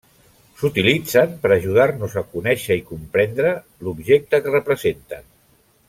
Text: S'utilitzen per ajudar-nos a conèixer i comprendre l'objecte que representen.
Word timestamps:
S'utilitzen 0.61 1.35
per 1.43 1.51
ajudar-nos 1.57 2.15
a 2.21 2.23
conèixer 2.31 2.79
i 2.79 2.83
comprendre 2.89 3.53
l'objecte 3.85 4.41
que 4.47 4.57
representen. 4.59 5.31